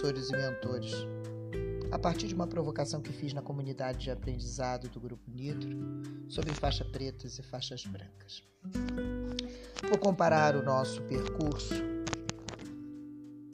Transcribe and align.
professores 0.00 0.30
e 0.30 0.36
mentores, 0.36 0.92
a 1.92 1.98
partir 1.98 2.26
de 2.26 2.34
uma 2.34 2.46
provocação 2.46 3.02
que 3.02 3.12
fiz 3.12 3.34
na 3.34 3.42
comunidade 3.42 3.98
de 3.98 4.10
aprendizado 4.10 4.88
do 4.88 4.98
Grupo 4.98 5.30
Nitro 5.30 5.78
sobre 6.26 6.54
faixa 6.54 6.84
pretas 6.86 7.38
e 7.38 7.42
faixas 7.42 7.84
brancas. 7.84 8.42
Vou 9.86 9.98
comparar 9.98 10.56
o 10.56 10.62
nosso 10.62 11.02
percurso, 11.02 11.74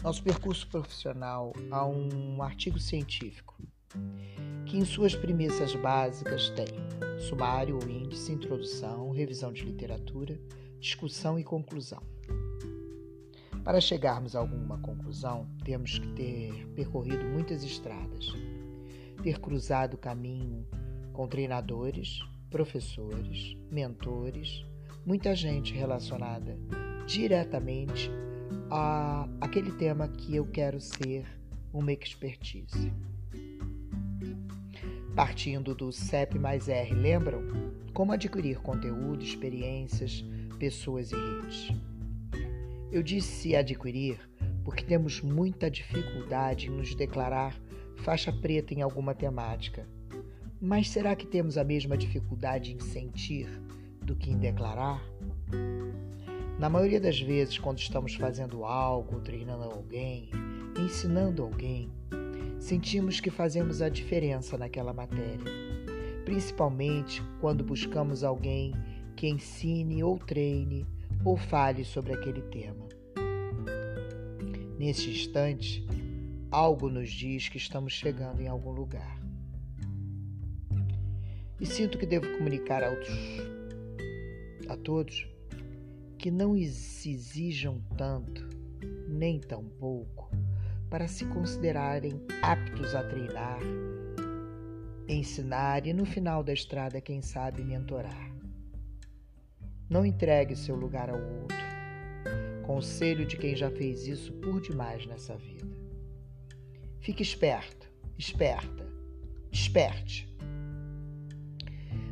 nosso 0.00 0.22
percurso 0.22 0.68
profissional, 0.68 1.52
a 1.68 1.84
um 1.84 2.40
artigo 2.40 2.78
científico 2.78 3.56
que, 4.66 4.78
em 4.78 4.84
suas 4.84 5.16
premissas 5.16 5.74
básicas, 5.74 6.50
tem 6.50 6.68
sumário 7.18 7.74
ou 7.74 7.90
índice, 7.90 8.30
introdução, 8.30 9.10
revisão 9.10 9.52
de 9.52 9.64
literatura, 9.64 10.38
discussão 10.78 11.40
e 11.40 11.42
conclusão. 11.42 12.02
Para 13.66 13.80
chegarmos 13.80 14.36
a 14.36 14.38
alguma 14.38 14.78
conclusão, 14.78 15.44
temos 15.64 15.98
que 15.98 16.06
ter 16.12 16.68
percorrido 16.68 17.24
muitas 17.24 17.64
estradas, 17.64 18.32
ter 19.24 19.40
cruzado 19.40 19.94
o 19.94 19.98
caminho 19.98 20.64
com 21.12 21.26
treinadores, 21.26 22.20
professores, 22.48 23.56
mentores, 23.68 24.64
muita 25.04 25.34
gente 25.34 25.74
relacionada 25.74 26.56
diretamente 27.08 28.08
a 28.70 29.28
aquele 29.40 29.72
tema 29.72 30.06
que 30.06 30.36
eu 30.36 30.46
quero 30.46 30.80
ser 30.80 31.26
uma 31.72 31.92
expertise. 31.92 32.92
Partindo 35.16 35.74
do 35.74 35.90
CEP 35.90 36.38
mais 36.38 36.68
R, 36.68 36.94
lembram? 36.94 37.42
Como 37.92 38.12
adquirir 38.12 38.60
conteúdo, 38.60 39.24
experiências, 39.24 40.24
pessoas 40.56 41.10
e 41.10 41.16
redes. 41.16 41.95
Eu 42.90 43.02
disse 43.02 43.56
adquirir 43.56 44.18
porque 44.64 44.84
temos 44.84 45.20
muita 45.20 45.70
dificuldade 45.70 46.66
em 46.66 46.70
nos 46.70 46.94
declarar 46.94 47.60
faixa 47.96 48.32
preta 48.32 48.74
em 48.74 48.82
alguma 48.82 49.14
temática. 49.14 49.86
Mas 50.60 50.90
será 50.90 51.14
que 51.14 51.26
temos 51.26 51.58
a 51.58 51.64
mesma 51.64 51.96
dificuldade 51.96 52.72
em 52.72 52.80
sentir 52.80 53.48
do 54.02 54.16
que 54.16 54.30
em 54.30 54.38
declarar? 54.38 55.02
Na 56.58 56.70
maioria 56.70 57.00
das 57.00 57.20
vezes, 57.20 57.58
quando 57.58 57.78
estamos 57.78 58.14
fazendo 58.14 58.64
algo, 58.64 59.20
treinando 59.20 59.64
alguém, 59.64 60.30
ensinando 60.78 61.42
alguém, 61.42 61.90
sentimos 62.58 63.20
que 63.20 63.30
fazemos 63.30 63.82
a 63.82 63.88
diferença 63.88 64.56
naquela 64.56 64.92
matéria, 64.92 65.44
principalmente 66.24 67.22
quando 67.40 67.62
buscamos 67.62 68.24
alguém 68.24 68.72
que 69.14 69.28
ensine 69.28 70.02
ou 70.02 70.18
treine 70.18 70.86
ou 71.26 71.36
fale 71.36 71.84
sobre 71.84 72.12
aquele 72.12 72.40
tema. 72.40 72.86
Nesse 74.78 75.10
instante, 75.10 75.84
algo 76.52 76.88
nos 76.88 77.10
diz 77.10 77.48
que 77.48 77.56
estamos 77.56 77.94
chegando 77.94 78.40
em 78.40 78.46
algum 78.46 78.70
lugar. 78.70 79.20
E 81.60 81.66
sinto 81.66 81.98
que 81.98 82.06
devo 82.06 82.30
comunicar 82.38 82.84
a, 82.84 82.90
outros, 82.90 83.18
a 84.68 84.76
todos 84.76 85.28
que 86.16 86.30
não 86.30 86.56
se 86.62 87.10
exijam 87.10 87.82
tanto, 87.98 88.48
nem 89.08 89.40
tão 89.40 89.64
pouco, 89.64 90.30
para 90.88 91.08
se 91.08 91.24
considerarem 91.24 92.22
aptos 92.40 92.94
a 92.94 93.02
treinar, 93.02 93.58
ensinar 95.08 95.88
e, 95.88 95.92
no 95.92 96.06
final 96.06 96.44
da 96.44 96.52
estrada, 96.52 97.00
quem 97.00 97.20
sabe, 97.20 97.64
mentorar. 97.64 98.35
Não 99.88 100.04
entregue 100.04 100.56
seu 100.56 100.74
lugar 100.74 101.08
ao 101.08 101.20
outro. 101.20 101.56
Conselho 102.66 103.24
de 103.24 103.36
quem 103.36 103.54
já 103.54 103.70
fez 103.70 104.06
isso 104.08 104.32
por 104.32 104.60
demais 104.60 105.06
nessa 105.06 105.36
vida. 105.36 105.64
Fique 106.98 107.22
esperto, 107.22 107.88
esperta, 108.18 108.84
desperte. 109.48 110.28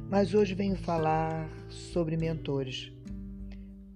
Mas 0.09 0.34
hoje 0.34 0.54
venho 0.54 0.76
falar 0.76 1.49
sobre 1.69 2.16
mentores. 2.16 2.93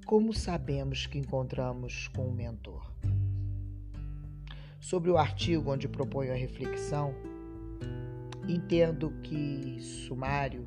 Como 0.05 0.33
sabemos 0.33 1.07
que 1.07 1.17
encontramos 1.17 2.09
com 2.09 2.27
um 2.27 2.35
mentor? 2.35 2.93
Sobre 4.81 5.11
o 5.11 5.17
artigo 5.17 5.71
onde 5.71 5.87
proponho 5.87 6.33
a 6.33 6.37
reflexão, 6.37 7.15
entendo 8.49 9.13
que 9.23 9.79
sumário 9.81 10.67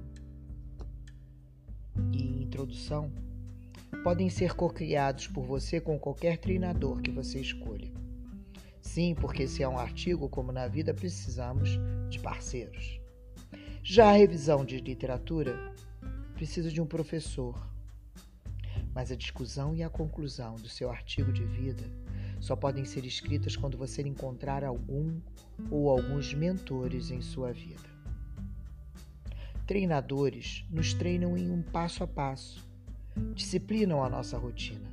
e 2.12 2.44
introdução 2.44 3.12
podem 4.04 4.30
ser 4.30 4.56
co-criados 4.56 5.28
por 5.28 5.44
você 5.44 5.80
com 5.80 6.00
qualquer 6.00 6.38
treinador 6.38 7.02
que 7.02 7.12
você 7.12 7.40
escolha. 7.40 7.92
Sim, 8.82 9.14
porque 9.14 9.48
se 9.48 9.62
é 9.62 9.68
um 9.68 9.78
artigo, 9.78 10.28
como 10.28 10.52
na 10.52 10.68
vida, 10.68 10.94
precisamos 10.94 11.70
de 12.10 12.20
parceiros. 12.20 13.00
Já 13.84 14.10
a 14.10 14.14
revisão 14.14 14.66
de 14.66 14.80
literatura 14.80 15.74
precisa 16.34 16.72
de 16.72 16.82
um 16.82 16.86
professor. 16.86 17.70
Mas 18.94 19.12
a 19.12 19.16
discussão 19.16 19.76
e 19.76 19.84
a 19.84 19.90
conclusão 19.90 20.56
do 20.56 20.68
seu 20.68 20.90
artigo 20.90 21.32
de 21.32 21.44
vida 21.44 21.84
só 22.40 22.56
podem 22.56 22.84
ser 22.84 23.06
escritas 23.06 23.56
quando 23.56 23.78
você 23.78 24.02
encontrar 24.02 24.64
algum 24.64 25.22
ou 25.70 25.90
alguns 25.90 26.34
mentores 26.34 27.12
em 27.12 27.22
sua 27.22 27.54
vida. 27.54 27.91
Treinadores 29.66 30.66
nos 30.70 30.94
treinam 30.94 31.38
em 31.38 31.50
um 31.50 31.62
passo 31.62 32.04
a 32.04 32.08
passo, 32.08 32.68
disciplinam 33.34 34.04
a 34.04 34.10
nossa 34.10 34.38
rotina, 34.38 34.90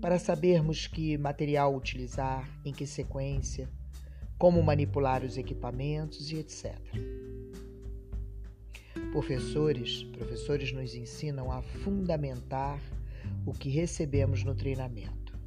para 0.00 0.18
sabermos 0.18 0.86
que 0.86 1.16
material 1.16 1.74
utilizar, 1.74 2.48
em 2.64 2.72
que 2.72 2.86
sequência, 2.86 3.68
como 4.38 4.62
manipular 4.62 5.24
os 5.24 5.36
equipamentos 5.36 6.30
e 6.30 6.36
etc. 6.36 6.78
Professores, 9.12 10.04
professores 10.04 10.72
nos 10.72 10.94
ensinam 10.94 11.50
a 11.50 11.62
fundamentar 11.62 12.80
o 13.46 13.52
que 13.52 13.68
recebemos 13.68 14.44
no 14.44 14.54
treinamento, 14.54 15.38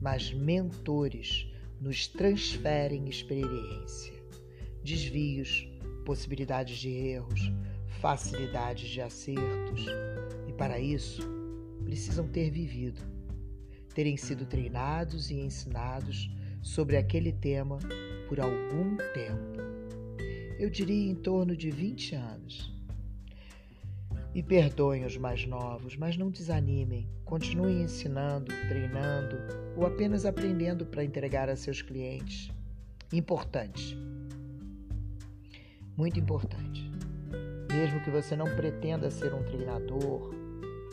mas 0.00 0.32
mentores 0.32 1.48
nos 1.80 2.06
transferem 2.06 3.08
experiência, 3.08 4.14
desvios, 4.82 5.68
possibilidades 6.06 6.78
de 6.78 6.88
erros, 6.88 7.52
facilidades 8.00 8.88
de 8.88 9.00
acertos, 9.00 9.84
e 10.46 10.52
para 10.52 10.78
isso 10.78 11.20
precisam 11.84 12.28
ter 12.28 12.48
vivido, 12.48 13.00
terem 13.92 14.16
sido 14.16 14.46
treinados 14.46 15.30
e 15.30 15.34
ensinados 15.34 16.30
sobre 16.62 16.96
aquele 16.96 17.32
tema 17.32 17.78
por 18.28 18.38
algum 18.40 18.96
tempo. 19.12 19.58
Eu 20.58 20.70
diria 20.70 21.10
em 21.10 21.14
torno 21.16 21.56
de 21.56 21.70
20 21.70 22.14
anos. 22.14 22.72
E 24.34 24.42
perdoem 24.42 25.04
os 25.04 25.16
mais 25.16 25.46
novos, 25.46 25.96
mas 25.96 26.16
não 26.16 26.30
desanimem. 26.30 27.08
Continuem 27.24 27.82
ensinando, 27.82 28.52
treinando 28.68 29.36
ou 29.76 29.86
apenas 29.86 30.26
aprendendo 30.26 30.84
para 30.84 31.02
entregar 31.02 31.48
a 31.48 31.56
seus 31.56 31.80
clientes. 31.80 32.50
Importante 33.12 33.96
muito 35.96 36.20
importante. 36.20 36.90
Mesmo 37.72 38.00
que 38.02 38.10
você 38.10 38.36
não 38.36 38.46
pretenda 38.54 39.10
ser 39.10 39.32
um 39.34 39.42
treinador, 39.42 40.34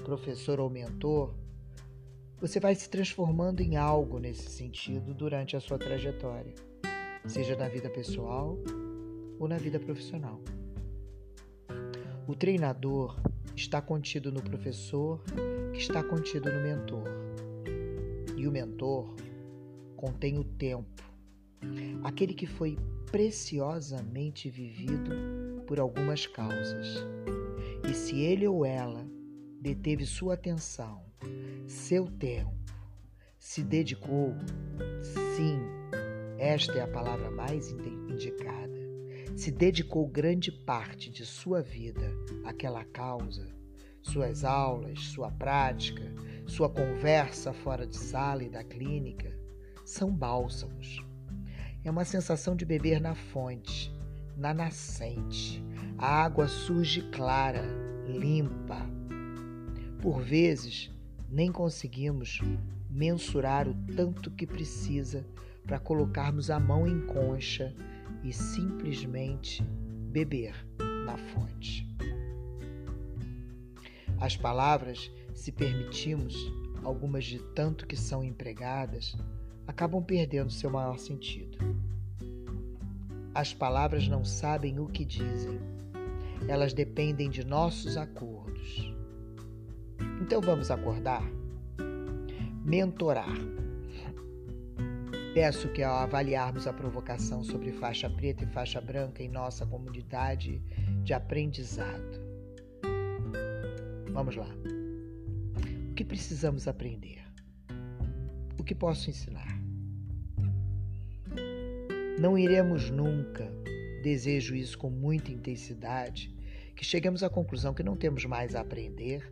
professor 0.04 0.60
ou 0.60 0.70
mentor, 0.70 1.34
você 2.40 2.60
vai 2.60 2.76
se 2.76 2.90
transformando 2.90 3.62
em 3.62 3.78
algo 3.78 4.20
nesse 4.20 4.50
sentido 4.50 5.14
durante 5.14 5.56
a 5.56 5.60
sua 5.60 5.78
trajetória, 5.78 6.54
seja 7.26 7.56
na 7.56 7.70
vida 7.70 7.90
pessoal 7.90 8.58
ou 9.40 9.48
na 9.48 9.58
vida 9.58 9.80
profissional. 9.80 10.42
O 12.28 12.36
treinador 12.36 13.18
está 13.56 13.82
contido 13.82 14.32
no 14.32 14.42
professor, 14.42 15.22
que 15.72 15.80
está 15.80 16.04
contido 16.04 16.52
no 16.52 16.62
mentor. 16.62 17.04
E 18.36 18.48
o 18.48 18.52
mentor 18.52 19.14
contém 19.96 20.38
o 20.38 20.44
tempo, 20.44 21.04
aquele 22.04 22.34
que 22.34 22.46
foi 22.46 22.78
preciosamente 23.14 24.50
vivido 24.50 25.62
por 25.68 25.80
algumas 25.80 26.26
causas. 26.26 27.06
E 27.88 27.94
se 27.94 28.20
ele 28.20 28.48
ou 28.48 28.66
ela 28.66 29.08
deteve 29.62 30.04
sua 30.04 30.34
atenção, 30.34 31.06
seu 31.68 32.08
tempo, 32.08 32.58
se 33.38 33.62
dedicou, 33.62 34.34
sim, 35.04 35.60
esta 36.40 36.74
é 36.74 36.82
a 36.82 36.88
palavra 36.88 37.30
mais 37.30 37.70
indicada, 37.70 38.82
se 39.36 39.52
dedicou 39.52 40.08
grande 40.08 40.52
parte 40.52 41.12
de 41.12 41.24
sua 41.24 41.62
vida 41.62 42.12
àquela 42.44 42.84
causa, 42.84 43.48
suas 44.02 44.44
aulas, 44.44 45.00
sua 45.00 45.30
prática, 45.30 46.12
sua 46.48 46.68
conversa 46.68 47.54
fora 47.54 47.86
de 47.86 47.96
sala 47.96 48.44
e 48.44 48.50
da 48.50 48.64
clínica, 48.64 49.38
são 49.86 50.12
bálsamos 50.12 51.13
é 51.84 51.92
uma 51.92 52.06
sensação 52.06 52.56
de 52.56 52.66
beber 52.66 53.02
na 53.02 53.14
fonte, 53.14 53.94
na 54.38 54.54
nascente. 54.54 55.64
A 55.98 56.24
água 56.24 56.48
surge 56.48 57.02
clara, 57.12 57.64
limpa. 58.08 58.82
Por 60.02 60.22
vezes, 60.22 60.92
nem 61.30 61.52
conseguimos 61.52 62.40
mensurar 62.90 63.68
o 63.68 63.74
tanto 63.96 64.32
que 64.32 64.48
precisa 64.48 65.26
para 65.66 65.80
colocarmos 65.80 66.50
a 66.50 66.60
mão 66.60 66.88
em 66.88 67.06
concha 67.06 67.74
e 68.24 68.32
simplesmente 68.32 69.64
beber 70.12 70.54
na 71.06 71.18
fonte. 71.18 71.88
As 74.20 74.38
palavras, 74.38 75.12
se 75.34 75.52
permitimos, 75.52 76.36
algumas 76.84 77.26
de 77.26 77.40
tanto 77.40 77.86
que 77.86 77.98
são 77.98 78.24
empregadas, 78.24 79.18
acabam 79.74 80.04
perdendo 80.04 80.52
seu 80.52 80.70
maior 80.70 81.00
sentido. 81.00 81.58
As 83.34 83.56
palavras 83.56 84.08
não 84.08 84.24
sabem 84.24 84.80
o 84.80 84.86
que 84.86 85.04
dizem, 85.04 85.60
elas 86.48 86.74
dependem 86.74 87.28
de 87.28 87.44
nossos 87.44 87.98
acordos. 87.98 88.94
Então 90.22 90.40
vamos 90.42 90.70
acordar? 90.70 91.24
Mentorar. 92.64 93.36
Peço 95.34 95.68
que 95.70 95.82
ao 95.82 95.96
avaliarmos 95.96 96.68
a 96.68 96.74
provocação 96.74 97.44
sobre 97.44 97.72
faixa 97.72 98.08
preta 98.08 98.44
e 98.44 98.48
faixa 98.48 98.80
branca 98.80 99.24
em 99.24 99.28
nossa 99.28 99.66
comunidade 99.66 100.62
de 101.04 101.16
aprendizado. 101.16 102.22
Vamos 104.12 104.36
lá. 104.36 104.50
O 105.90 105.96
que 105.96 106.06
precisamos 106.06 106.68
aprender? 106.68 107.24
O 108.60 108.64
que 108.64 108.76
posso 108.76 109.10
ensinar? 109.10 109.63
Não 112.20 112.38
iremos 112.38 112.92
nunca, 112.92 113.52
desejo 114.04 114.56
isso 114.56 114.78
com 114.78 114.90
muita 114.90 115.32
intensidade, 115.32 116.34
que 116.76 116.86
cheguemos 116.86 117.24
à 117.24 117.30
conclusão 117.30 117.74
que 117.74 117.82
não 117.82 117.96
temos 117.96 118.24
mais 118.26 118.56
a 118.56 118.62
aprender 118.62 119.32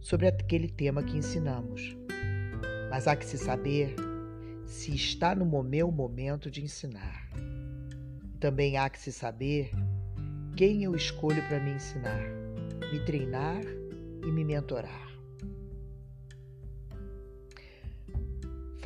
sobre 0.00 0.26
aquele 0.26 0.68
tema 0.68 1.04
que 1.04 1.16
ensinamos. 1.16 1.96
Mas 2.90 3.06
há 3.06 3.14
que 3.14 3.24
se 3.24 3.38
saber 3.38 3.94
se 4.64 4.92
está 4.94 5.34
no 5.34 5.62
meu 5.62 5.90
momento 5.90 6.50
de 6.50 6.62
ensinar. 6.62 7.30
Também 8.40 8.76
há 8.76 8.90
que 8.90 8.98
se 8.98 9.12
saber 9.12 9.70
quem 10.56 10.82
eu 10.82 10.96
escolho 10.96 11.42
para 11.46 11.60
me 11.60 11.70
ensinar, 11.70 12.22
me 12.92 13.04
treinar 13.04 13.62
e 14.24 14.32
me 14.32 14.44
mentorar. 14.44 15.05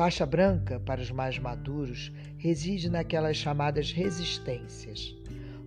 Faixa 0.00 0.24
branca, 0.24 0.80
para 0.80 1.02
os 1.02 1.10
mais 1.10 1.38
maduros, 1.38 2.10
reside 2.38 2.88
naquelas 2.88 3.36
chamadas 3.36 3.92
resistências, 3.92 5.14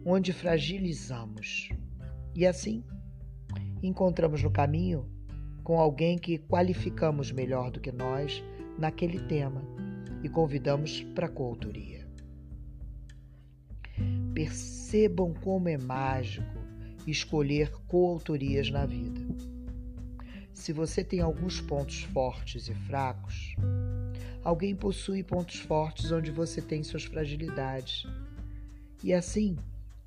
onde 0.03 0.33
fragilizamos. 0.33 1.69
E 2.33 2.43
assim, 2.43 2.83
encontramos 3.83 4.41
no 4.41 4.49
caminho 4.49 5.07
com 5.63 5.79
alguém 5.79 6.17
que 6.17 6.39
qualificamos 6.39 7.31
melhor 7.31 7.69
do 7.69 7.79
que 7.79 7.91
nós 7.91 8.43
naquele 8.75 9.19
tema 9.19 9.61
e 10.23 10.29
convidamos 10.29 11.03
para 11.13 11.27
a 11.27 11.29
coautoria. 11.29 12.03
Percebam 14.33 15.31
como 15.43 15.69
é 15.69 15.77
mágico 15.77 16.57
escolher 17.05 17.71
coautorias 17.85 18.71
na 18.71 18.83
vida. 18.83 19.52
Se 20.53 20.71
você 20.71 21.03
tem 21.03 21.19
alguns 21.19 21.59
pontos 21.59 22.03
fortes 22.03 22.67
e 22.69 22.73
fracos, 22.73 23.55
Alguém 24.43 24.75
possui 24.75 25.23
pontos 25.23 25.59
fortes 25.61 26.11
onde 26.11 26.29
você 26.29 26.61
tem 26.61 26.83
suas 26.83 27.05
fragilidades. 27.05 28.05
E 29.01 29.13
assim, 29.13 29.57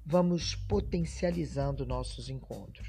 vamos 0.04 0.54
potencializando 0.54 1.86
nossos 1.86 2.28
encontros. 2.28 2.86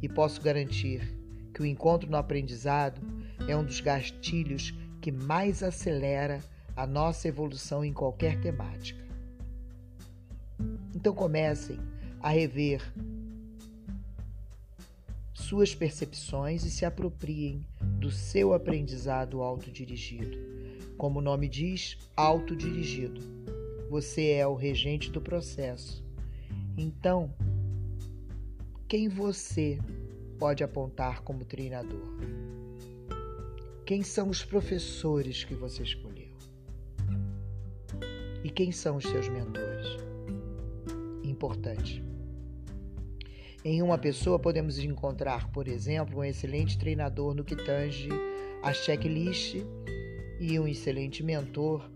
E 0.00 0.08
posso 0.08 0.40
garantir 0.40 1.14
que 1.52 1.60
o 1.60 1.66
encontro 1.66 2.10
no 2.10 2.16
aprendizado 2.16 2.98
é 3.46 3.54
um 3.54 3.64
dos 3.64 3.80
gastilhos 3.80 4.72
que 5.02 5.12
mais 5.12 5.62
acelera 5.62 6.40
a 6.74 6.86
nossa 6.86 7.28
evolução 7.28 7.84
em 7.84 7.92
qualquer 7.92 8.40
temática. 8.40 9.04
Então 10.94 11.14
comecem 11.14 11.78
a 12.20 12.30
rever 12.30 12.80
suas 15.44 15.74
percepções 15.74 16.64
e 16.64 16.70
se 16.70 16.86
apropriem 16.86 17.66
do 17.98 18.10
seu 18.10 18.54
aprendizado 18.54 19.42
autodirigido. 19.42 20.38
Como 20.96 21.18
o 21.18 21.22
nome 21.22 21.48
diz, 21.48 21.98
autodirigido. 22.16 23.20
Você 23.90 24.30
é 24.30 24.46
o 24.46 24.54
regente 24.54 25.10
do 25.10 25.20
processo. 25.20 26.02
Então, 26.78 27.32
quem 28.88 29.08
você 29.08 29.78
pode 30.38 30.64
apontar 30.64 31.22
como 31.22 31.44
treinador? 31.44 32.08
Quem 33.84 34.02
são 34.02 34.30
os 34.30 34.42
professores 34.42 35.44
que 35.44 35.54
você 35.54 35.82
escolheu? 35.82 36.32
E 38.42 38.48
quem 38.48 38.72
são 38.72 38.96
os 38.96 39.04
seus 39.04 39.28
mentores? 39.28 39.86
Importante. 41.22 42.02
Em 43.66 43.80
uma 43.80 43.96
pessoa, 43.96 44.38
podemos 44.38 44.78
encontrar, 44.78 45.50
por 45.50 45.66
exemplo, 45.66 46.18
um 46.18 46.24
excelente 46.24 46.78
treinador 46.78 47.34
no 47.34 47.42
que 47.42 47.56
tange 47.56 48.10
a 48.62 48.74
checklist 48.74 49.56
e 50.38 50.60
um 50.60 50.68
excelente 50.68 51.22
mentor 51.22 51.90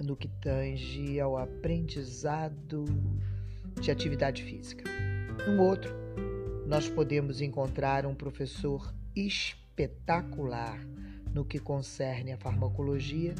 no 0.00 0.16
que 0.16 0.28
tange 0.28 1.20
ao 1.20 1.36
aprendizado 1.36 2.86
de 3.78 3.90
atividade 3.90 4.42
física. 4.42 4.84
No 5.46 5.62
outro, 5.62 5.94
nós 6.66 6.88
podemos 6.88 7.42
encontrar 7.42 8.06
um 8.06 8.14
professor 8.14 8.90
espetacular 9.14 10.80
no 11.34 11.44
que 11.44 11.58
concerne 11.58 12.32
a 12.32 12.38
farmacologia 12.38 13.34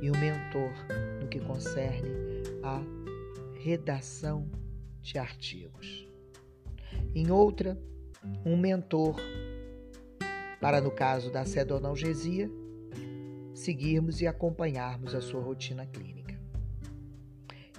e 0.00 0.10
um 0.10 0.18
mentor 0.18 0.72
no 1.20 1.28
que 1.28 1.38
concerne 1.38 2.08
a 2.62 2.82
redação 3.62 4.48
de 5.02 5.18
artigos. 5.18 6.09
Em 7.14 7.30
outra, 7.30 7.76
um 8.44 8.56
mentor 8.56 9.16
para, 10.60 10.80
no 10.80 10.90
caso 10.90 11.30
da 11.32 11.44
sedonalgesia, 11.44 12.50
seguirmos 13.54 14.20
e 14.20 14.26
acompanharmos 14.26 15.14
a 15.14 15.20
sua 15.20 15.40
rotina 15.42 15.86
clínica. 15.86 16.38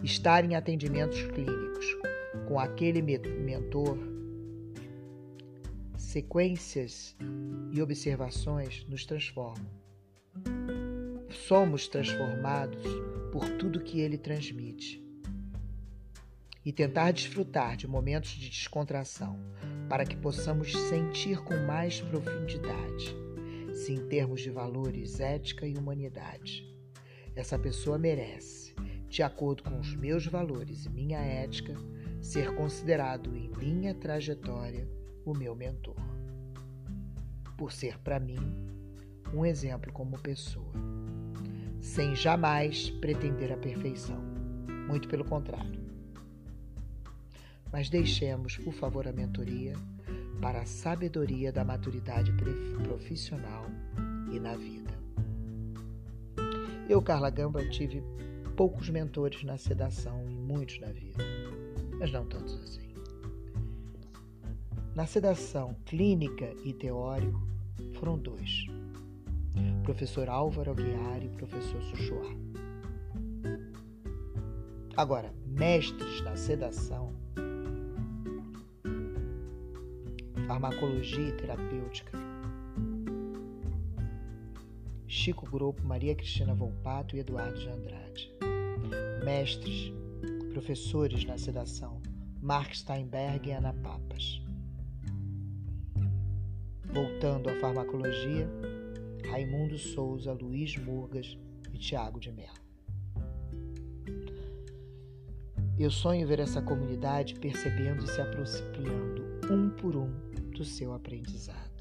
Estar 0.03 0.43
em 0.43 0.55
atendimentos 0.55 1.21
clínicos 1.27 1.85
com 2.47 2.59
aquele 2.59 3.01
mentor, 3.01 3.97
sequências 5.95 7.15
e 7.71 7.81
observações 7.81 8.85
nos 8.89 9.05
transformam. 9.05 9.69
Somos 11.29 11.87
transformados 11.87 12.83
por 13.31 13.47
tudo 13.57 13.79
que 13.79 14.01
ele 14.01 14.17
transmite 14.17 15.00
e 16.63 16.71
tentar 16.71 17.11
desfrutar 17.11 17.75
de 17.75 17.87
momentos 17.87 18.31
de 18.31 18.49
descontração 18.49 19.39
para 19.89 20.05
que 20.05 20.15
possamos 20.15 20.71
sentir 20.71 21.39
com 21.43 21.55
mais 21.65 21.99
profundidade 22.01 23.21
se 23.73 23.93
em 23.93 24.07
termos 24.07 24.41
de 24.41 24.49
valores, 24.49 25.19
ética 25.19 25.65
e 25.65 25.75
humanidade. 25.75 26.67
Essa 27.35 27.57
pessoa 27.57 27.97
merece, 27.97 28.75
de 29.07 29.23
acordo 29.23 29.63
com 29.63 29.79
os 29.79 29.95
meus 29.95 30.25
valores 30.27 30.85
e 30.85 30.89
minha 30.89 31.19
ética, 31.19 31.75
ser 32.21 32.53
considerado 32.53 33.35
em 33.35 33.49
minha 33.57 33.93
trajetória 33.95 34.87
o 35.25 35.33
meu 35.33 35.55
mentor. 35.55 35.95
Por 37.57 37.71
ser 37.71 37.97
para 37.99 38.19
mim 38.19 38.39
um 39.33 39.45
exemplo 39.45 39.91
como 39.93 40.19
pessoa, 40.19 40.73
sem 41.79 42.15
jamais 42.15 42.89
pretender 42.89 43.51
a 43.51 43.57
perfeição. 43.57 44.21
Muito 44.87 45.07
pelo 45.07 45.23
contrário 45.23 45.90
mas 47.71 47.89
deixemos, 47.89 48.57
por 48.57 48.73
favor, 48.73 49.07
a 49.07 49.13
mentoria 49.13 49.73
para 50.41 50.61
a 50.61 50.65
sabedoria 50.65 51.51
da 51.51 51.63
maturidade 51.63 52.31
profissional 52.83 53.65
e 54.31 54.39
na 54.39 54.55
vida. 54.55 54.91
Eu, 56.89 57.01
Carla 57.01 57.29
Gamba, 57.29 57.63
tive 57.69 58.03
poucos 58.57 58.89
mentores 58.89 59.43
na 59.43 59.57
sedação 59.57 60.25
e 60.29 60.33
muitos 60.33 60.79
na 60.79 60.87
vida, 60.87 61.23
mas 61.97 62.11
não 62.11 62.25
tantos 62.25 62.55
assim. 62.61 62.91
Na 64.93 65.05
sedação 65.05 65.75
clínica 65.85 66.53
e 66.65 66.73
teórico 66.73 67.41
foram 67.93 68.17
dois: 68.17 68.65
professor 69.83 70.27
Álvaro 70.27 70.71
Aguiar 70.71 71.23
e 71.23 71.29
professor 71.29 71.81
Suchuá. 71.83 72.35
Agora, 74.97 75.33
mestres 75.45 76.21
na 76.21 76.35
sedação 76.35 77.20
Farmacologia 80.51 81.29
e 81.29 81.31
Terapêutica. 81.31 82.11
Chico 85.07 85.49
Grupo, 85.49 85.81
Maria 85.81 86.13
Cristina 86.13 86.53
Volpato 86.53 87.15
e 87.15 87.19
Eduardo 87.19 87.57
de 87.57 87.69
Andrade. 87.69 88.33
Mestres, 89.23 89.93
professores 90.51 91.23
na 91.23 91.37
sedação, 91.37 92.01
Mark 92.41 92.75
Steinberg 92.75 93.47
e 93.47 93.53
Ana 93.53 93.71
Papas. 93.75 94.43
Voltando 96.83 97.49
à 97.49 97.55
farmacologia, 97.55 98.45
Raimundo 99.29 99.77
Souza, 99.77 100.33
Luiz 100.33 100.75
Murgas 100.75 101.37
Tiago 101.79 102.19
de 102.19 102.29
Mello. 102.29 102.51
Eu 105.79 105.89
sonho 105.89 106.27
ver 106.27 106.41
essa 106.41 106.61
comunidade 106.61 107.35
percebendo 107.35 108.03
e 108.03 108.07
se 108.07 108.19
aproximando 108.19 109.23
um 109.49 109.69
por 109.69 109.95
um 109.95 110.30
seu 110.65 110.93
aprendizado. 110.93 111.71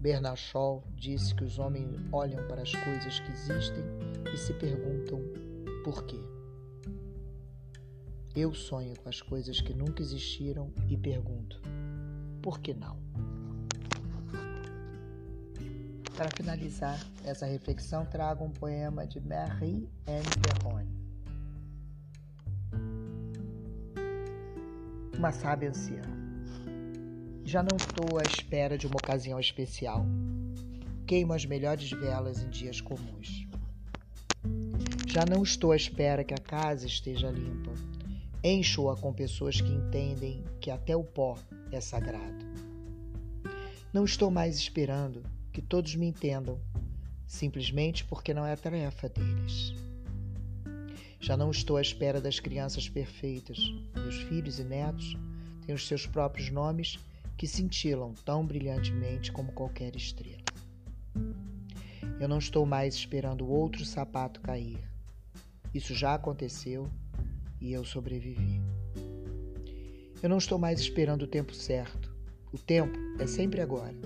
Bernard 0.00 0.40
Shaw 0.40 0.82
disse 0.94 1.34
que 1.34 1.44
os 1.44 1.58
homens 1.58 2.00
olham 2.10 2.46
para 2.48 2.62
as 2.62 2.72
coisas 2.74 3.20
que 3.20 3.30
existem 3.32 3.84
e 4.32 4.36
se 4.36 4.54
perguntam 4.54 5.20
por 5.84 6.04
quê. 6.04 6.20
Eu 8.34 8.54
sonho 8.54 8.94
com 8.98 9.08
as 9.08 9.20
coisas 9.20 9.60
que 9.60 9.74
nunca 9.74 10.00
existiram 10.00 10.72
e 10.88 10.96
pergunto: 10.96 11.60
por 12.40 12.60
que 12.60 12.72
não? 12.72 12.96
Para 16.16 16.30
finalizar 16.36 16.98
essa 17.24 17.46
reflexão, 17.46 18.04
trago 18.06 18.44
um 18.44 18.50
poema 18.50 19.06
de 19.06 19.20
Marie-Anne 19.20 20.30
Perrone. 20.42 21.00
Uma 25.16 25.32
sábia 25.32 25.70
anciã. 25.70 26.19
Já 27.50 27.64
não 27.64 27.76
estou 27.76 28.16
à 28.16 28.22
espera 28.22 28.78
de 28.78 28.86
uma 28.86 28.94
ocasião 28.94 29.40
especial. 29.40 30.06
Queimo 31.04 31.32
as 31.32 31.44
melhores 31.44 31.90
velas 31.90 32.40
em 32.40 32.48
dias 32.48 32.80
comuns. 32.80 33.44
Já 35.08 35.26
não 35.26 35.42
estou 35.42 35.72
à 35.72 35.76
espera 35.76 36.22
que 36.22 36.32
a 36.32 36.38
casa 36.38 36.86
esteja 36.86 37.28
limpa. 37.28 37.72
Encho-a 38.44 38.96
com 38.96 39.12
pessoas 39.12 39.60
que 39.60 39.68
entendem 39.68 40.44
que 40.60 40.70
até 40.70 40.94
o 40.94 41.02
pó 41.02 41.36
é 41.72 41.80
sagrado. 41.80 42.46
Não 43.92 44.04
estou 44.04 44.30
mais 44.30 44.56
esperando 44.56 45.24
que 45.52 45.60
todos 45.60 45.96
me 45.96 46.06
entendam, 46.06 46.56
simplesmente 47.26 48.04
porque 48.04 48.32
não 48.32 48.46
é 48.46 48.52
a 48.52 48.56
tarefa 48.56 49.08
deles. 49.08 49.74
Já 51.18 51.36
não 51.36 51.50
estou 51.50 51.78
à 51.78 51.82
espera 51.82 52.20
das 52.20 52.38
crianças 52.38 52.88
perfeitas. 52.88 53.58
Meus 53.96 54.22
filhos 54.28 54.60
e 54.60 54.62
netos 54.62 55.16
têm 55.66 55.74
os 55.74 55.88
seus 55.88 56.06
próprios 56.06 56.48
nomes 56.48 56.96
que 57.40 57.46
cintilam 57.46 58.12
tão 58.22 58.46
brilhantemente 58.46 59.32
como 59.32 59.50
qualquer 59.52 59.96
estrela. 59.96 60.44
Eu 62.20 62.28
não 62.28 62.36
estou 62.36 62.66
mais 62.66 62.94
esperando 62.94 63.48
outro 63.48 63.82
sapato 63.82 64.42
cair. 64.42 64.78
Isso 65.72 65.94
já 65.94 66.12
aconteceu 66.12 66.86
e 67.58 67.72
eu 67.72 67.82
sobrevivi. 67.82 68.60
Eu 70.22 70.28
não 70.28 70.36
estou 70.36 70.58
mais 70.58 70.80
esperando 70.80 71.22
o 71.22 71.26
tempo 71.26 71.54
certo. 71.54 72.14
O 72.52 72.58
tempo 72.58 72.98
é 73.18 73.26
sempre 73.26 73.62
agora. 73.62 73.96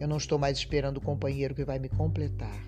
Eu 0.00 0.08
não 0.08 0.16
estou 0.16 0.38
mais 0.38 0.56
esperando 0.56 0.96
o 0.96 1.02
companheiro 1.02 1.54
que 1.54 1.66
vai 1.66 1.78
me 1.78 1.90
completar. 1.90 2.64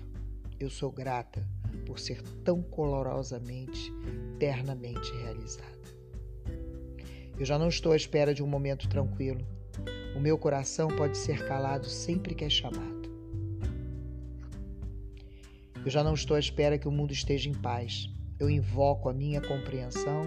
Eu 0.59 0.69
sou 0.69 0.91
grata 0.91 1.43
por 1.87 1.97
ser 1.97 2.21
tão 2.43 2.61
colorosamente, 2.61 3.91
ternamente 4.37 5.11
realizada. 5.23 5.78
Eu 7.39 7.45
já 7.45 7.57
não 7.57 7.69
estou 7.69 7.93
à 7.93 7.95
espera 7.95 8.33
de 8.33 8.43
um 8.43 8.47
momento 8.47 8.89
tranquilo. 8.89 9.47
O 10.13 10.19
meu 10.19 10.37
coração 10.37 10.89
pode 10.89 11.17
ser 11.17 11.47
calado 11.47 11.85
sempre 11.85 12.35
que 12.35 12.43
é 12.43 12.49
chamado. 12.49 13.09
Eu 15.85 15.89
já 15.89 16.03
não 16.03 16.13
estou 16.13 16.35
à 16.35 16.39
espera 16.39 16.77
que 16.77 16.87
o 16.87 16.91
mundo 16.91 17.13
esteja 17.13 17.49
em 17.49 17.53
paz. 17.53 18.09
Eu 18.37 18.49
invoco 18.49 19.07
a 19.07 19.13
minha 19.13 19.39
compreensão 19.39 20.23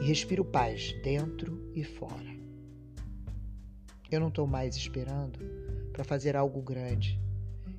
e 0.00 0.04
respiro 0.06 0.42
paz 0.46 0.94
dentro 1.02 1.70
e 1.74 1.84
fora. 1.84 2.34
Eu 4.10 4.18
não 4.18 4.28
estou 4.28 4.46
mais 4.46 4.76
esperando 4.76 5.38
para 5.92 6.04
fazer 6.04 6.36
algo 6.36 6.62
grande. 6.62 7.20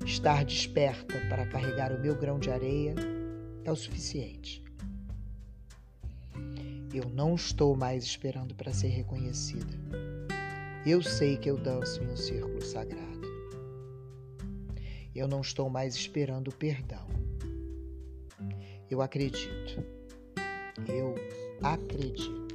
Estar 0.04 0.44
desperta 0.44 1.18
para 1.28 1.46
carregar 1.46 1.90
o 1.90 2.00
meu 2.00 2.14
grão 2.14 2.38
de 2.38 2.50
areia 2.50 2.94
é 3.64 3.72
o 3.72 3.76
suficiente. 3.76 4.65
Eu 6.96 7.10
não 7.10 7.34
estou 7.34 7.76
mais 7.76 8.04
esperando 8.04 8.54
para 8.54 8.72
ser 8.72 8.88
reconhecida. 8.88 9.78
Eu 10.86 11.02
sei 11.02 11.36
que 11.36 11.50
eu 11.50 11.58
danço 11.58 12.02
em 12.02 12.06
um 12.08 12.16
círculo 12.16 12.62
sagrado. 12.62 13.20
Eu 15.14 15.28
não 15.28 15.42
estou 15.42 15.68
mais 15.68 15.94
esperando 15.94 16.50
perdão. 16.50 17.06
Eu 18.88 19.02
acredito. 19.02 19.84
Eu 20.88 21.14
acredito. 21.62 22.45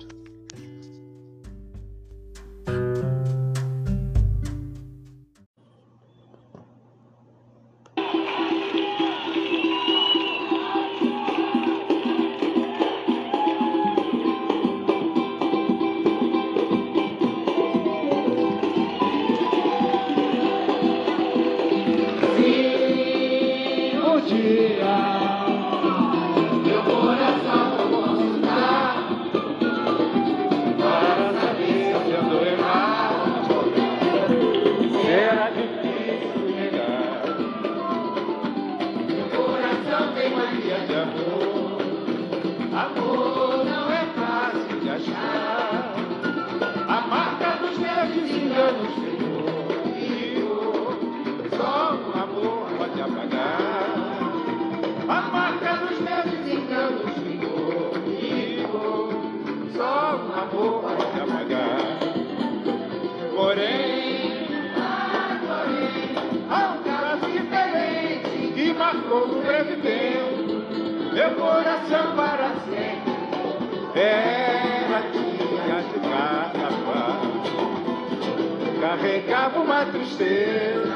Carregava 78.82 79.60
uma 79.60 79.86
tristeza, 79.86 80.92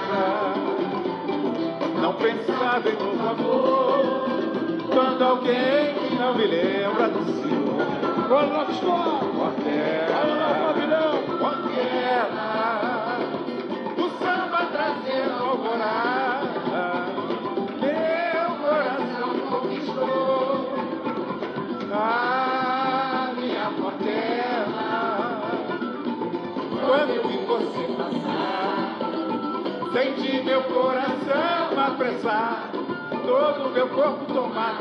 não 2.02 2.14
pensava 2.16 2.90
em 2.90 2.94
novo 2.94 3.30
amor. 3.30 4.26
Quando 4.92 5.24
alguém 5.24 5.94
não 6.18 6.34
me 6.34 6.48
lembra 6.48 7.10
do 7.10 7.24
Senhor, 7.26 8.72
escola, 8.72 9.20
qualquer, 9.36 10.08
pavilhão, 10.66 11.38
qualquer, 11.38 12.28
o 13.98 14.10
samba 14.18 14.66
trazendo 14.72 15.44
alvorada. 15.44 16.15
Meu 30.46 30.62
coração 30.66 31.80
apressar, 31.88 32.70
todo 33.26 33.72
meu 33.72 33.90
corpo 33.90 34.26
tomar, 34.32 34.80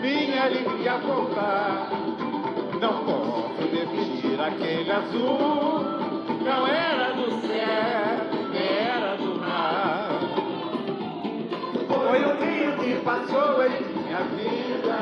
minha 0.00 0.42
alegria 0.42 0.98
voltar. 0.98 1.88
Não 2.80 3.04
posso 3.04 3.62
definir 3.70 4.40
aquele 4.40 4.90
azul, 4.90 5.84
não 6.44 6.66
era 6.66 7.12
do 7.12 7.30
céu, 7.46 8.58
era 8.58 9.16
do 9.16 9.40
mar. 9.40 10.08
Foi 11.86 12.24
o 12.24 12.36
rio 12.42 12.76
que 12.78 13.00
passou 13.04 13.64
em 13.64 13.84
minha 13.94 14.20
vida 14.34 14.98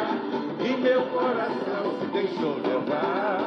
e 0.63 0.77
meu 0.77 1.03
coração 1.07 1.99
se 1.99 2.07
deixou 2.09 2.59
levar. 2.59 3.41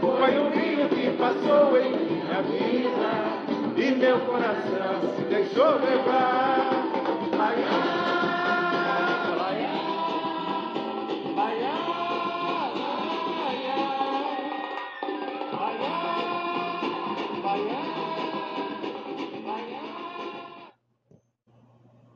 Foi 0.00 0.38
um 0.38 0.50
rio 0.50 0.88
que 0.90 1.10
passou 1.16 1.78
em 1.78 1.96
minha 1.96 2.42
vida 2.42 3.27
meu 3.98 4.24
coração. 4.24 5.16
Se 5.16 5.22
deixou 5.24 5.78
levar. 5.78 6.88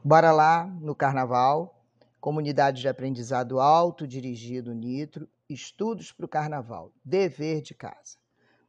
Bora 0.04 0.32
lá 0.32 0.66
no 0.66 0.96
carnaval, 0.96 1.80
comunidade 2.20 2.80
de 2.80 2.88
aprendizado 2.88 3.60
autodirigido 3.60 4.74
Nitro, 4.74 5.28
estudos 5.48 6.10
para 6.12 6.26
o 6.26 6.28
carnaval, 6.28 6.92
dever 7.04 7.62
de 7.62 7.72
casa. 7.72 8.18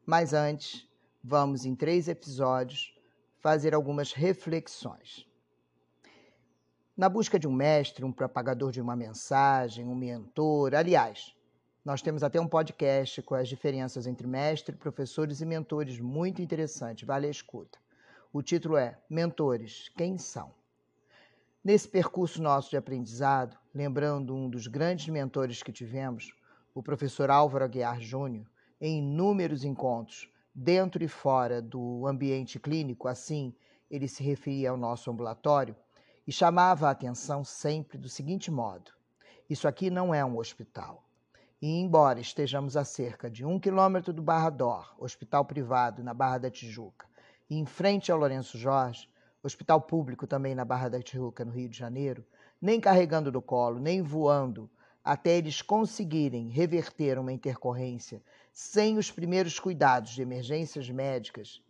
Mas 0.05 0.31
antes, 0.31 0.87
vamos 1.23 1.65
em 1.65 1.75
três 1.75 2.07
episódios 2.07 2.92
fazer 3.43 3.75
algumas 3.75 4.13
reflexões. 4.13 5.27
Na 6.95 7.09
busca 7.09 7.37
de 7.37 7.45
um 7.45 7.51
mestre, 7.51 8.05
um 8.05 8.11
propagador 8.11 8.71
de 8.71 8.79
uma 8.79 8.95
mensagem, 8.95 9.85
um 9.85 9.93
mentor, 9.93 10.73
aliás, 10.73 11.35
nós 11.83 12.01
temos 12.01 12.23
até 12.23 12.39
um 12.39 12.47
podcast 12.47 13.21
com 13.21 13.35
as 13.35 13.49
diferenças 13.49 14.07
entre 14.07 14.25
mestre, 14.25 14.77
professores 14.77 15.41
e 15.41 15.45
mentores, 15.45 15.99
muito 15.99 16.41
interessante, 16.41 17.03
vale 17.03 17.27
a 17.27 17.29
escuta. 17.29 17.77
O 18.31 18.41
título 18.41 18.77
é 18.77 18.97
Mentores, 19.09 19.89
quem 19.89 20.17
são? 20.17 20.53
Nesse 21.61 21.89
percurso 21.89 22.41
nosso 22.41 22.69
de 22.69 22.77
aprendizado, 22.77 23.57
lembrando 23.75 24.33
um 24.33 24.49
dos 24.49 24.67
grandes 24.67 25.09
mentores 25.09 25.61
que 25.61 25.73
tivemos, 25.73 26.33
o 26.73 26.81
professor 26.81 27.29
Álvaro 27.29 27.65
Aguiar 27.65 27.99
Júnior, 27.99 28.49
em 28.79 28.99
inúmeros 28.99 29.65
encontros, 29.65 30.32
dentro 30.53 31.03
e 31.03 31.07
fora 31.07 31.61
do 31.61 32.05
ambiente 32.05 32.59
clínico, 32.59 33.07
assim 33.07 33.53
ele 33.89 34.07
se 34.07 34.23
referia 34.23 34.69
ao 34.69 34.77
nosso 34.77 35.09
ambulatório, 35.09 35.75
e 36.25 36.31
chamava 36.31 36.87
a 36.87 36.91
atenção 36.91 37.43
sempre 37.43 37.97
do 37.97 38.07
seguinte 38.07 38.49
modo: 38.49 38.91
Isso 39.49 39.67
aqui 39.67 39.89
não 39.89 40.13
é 40.13 40.23
um 40.23 40.37
hospital. 40.37 41.03
E 41.61 41.79
embora 41.79 42.19
estejamos 42.19 42.75
a 42.75 42.83
cerca 42.83 43.29
de 43.29 43.45
um 43.45 43.59
quilômetro 43.59 44.11
do 44.11 44.21
Barra 44.21 44.49
Dor, 44.49 44.93
hospital 44.97 45.45
privado 45.45 46.03
na 46.03 46.13
Barra 46.13 46.39
da 46.39 46.51
Tijuca, 46.51 47.07
e 47.49 47.57
em 47.57 47.65
frente 47.65 48.11
ao 48.11 48.17
Lourenço 48.17 48.57
Jorge, 48.57 49.09
hospital 49.41 49.79
público 49.81 50.27
também 50.27 50.55
na 50.55 50.65
Barra 50.65 50.89
da 50.89 51.01
Tijuca, 51.01 51.45
no 51.45 51.51
Rio 51.51 51.69
de 51.69 51.77
Janeiro, 51.77 52.25
nem 52.61 52.79
carregando 52.79 53.31
do 53.31 53.41
colo, 53.41 53.79
nem 53.79 54.01
voando, 54.01 54.69
até 55.03 55.37
eles 55.37 55.61
conseguirem 55.61 56.47
reverter 56.49 57.19
uma 57.19 57.33
intercorrência 57.33 58.23
sem 58.53 58.97
os 58.97 59.11
primeiros 59.11 59.59
cuidados 59.59 60.11
de 60.11 60.21
emergências 60.21 60.89
médicas. 60.89 61.61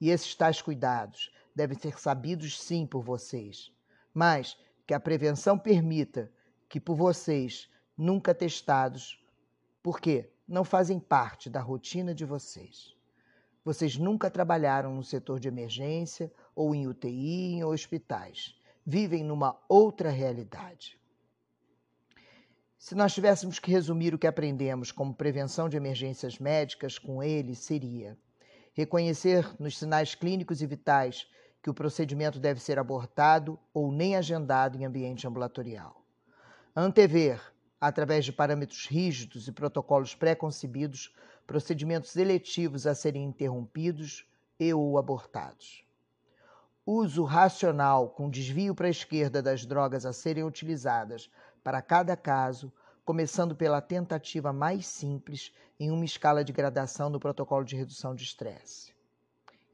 E 0.00 0.10
esses 0.10 0.34
tais 0.34 0.60
cuidados 0.60 1.32
devem 1.54 1.78
ser 1.78 1.98
sabidos 1.98 2.60
sim 2.60 2.84
por 2.86 3.02
vocês, 3.02 3.72
mas 4.12 4.58
que 4.86 4.92
a 4.92 5.00
prevenção 5.00 5.58
permita 5.58 6.30
que 6.68 6.80
por 6.80 6.96
vocês 6.96 7.70
nunca 7.96 8.34
testados, 8.34 9.22
porque 9.82 10.30
não 10.46 10.64
fazem 10.64 10.98
parte 10.98 11.48
da 11.48 11.60
rotina 11.60 12.14
de 12.14 12.24
vocês. 12.24 12.94
Vocês 13.64 13.96
nunca 13.96 14.28
trabalharam 14.28 14.94
no 14.94 15.04
setor 15.04 15.38
de 15.38 15.48
emergência 15.48 16.32
ou 16.54 16.74
em 16.74 16.88
UTI 16.88 17.54
em 17.54 17.64
hospitais. 17.64 18.58
Vivem 18.84 19.22
numa 19.22 19.56
outra 19.68 20.10
realidade. 20.10 21.00
Se 22.82 22.96
nós 22.96 23.14
tivéssemos 23.14 23.60
que 23.60 23.70
resumir 23.70 24.12
o 24.12 24.18
que 24.18 24.26
aprendemos 24.26 24.90
como 24.90 25.14
prevenção 25.14 25.68
de 25.68 25.76
emergências 25.76 26.40
médicas 26.40 26.98
com 26.98 27.22
ele, 27.22 27.54
seria 27.54 28.18
reconhecer 28.74 29.48
nos 29.56 29.78
sinais 29.78 30.16
clínicos 30.16 30.60
e 30.60 30.66
vitais 30.66 31.28
que 31.62 31.70
o 31.70 31.74
procedimento 31.74 32.40
deve 32.40 32.58
ser 32.58 32.80
abortado 32.80 33.56
ou 33.72 33.92
nem 33.92 34.16
agendado 34.16 34.76
em 34.76 34.84
ambiente 34.84 35.28
ambulatorial. 35.28 36.04
Antever, 36.74 37.40
através 37.80 38.24
de 38.24 38.32
parâmetros 38.32 38.88
rígidos 38.88 39.46
e 39.46 39.52
protocolos 39.52 40.16
pré-concebidos, 40.16 41.14
procedimentos 41.46 42.16
eletivos 42.16 42.84
a 42.84 42.96
serem 42.96 43.22
interrompidos 43.22 44.26
e 44.58 44.74
ou 44.74 44.98
abortados. 44.98 45.84
Uso 46.84 47.22
racional 47.22 48.08
com 48.08 48.28
desvio 48.28 48.74
para 48.74 48.88
a 48.88 48.90
esquerda 48.90 49.40
das 49.40 49.64
drogas 49.64 50.04
a 50.04 50.12
serem 50.12 50.42
utilizadas 50.42 51.30
para 51.62 51.80
cada 51.80 52.16
caso, 52.16 52.72
começando 53.04 53.54
pela 53.54 53.80
tentativa 53.80 54.52
mais 54.52 54.86
simples 54.86 55.52
em 55.78 55.90
uma 55.90 56.04
escala 56.04 56.44
de 56.44 56.52
gradação 56.52 57.10
no 57.10 57.20
protocolo 57.20 57.64
de 57.64 57.76
redução 57.76 58.14
de 58.14 58.24
estresse. 58.24 58.94